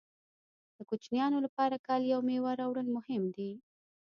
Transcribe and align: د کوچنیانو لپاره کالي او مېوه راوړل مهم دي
د 0.75 0.77
کوچنیانو 0.89 1.37
لپاره 1.45 1.83
کالي 1.87 2.09
او 2.15 2.21
مېوه 2.27 2.51
راوړل 2.61 2.87
مهم 2.97 3.23
دي 3.35 3.51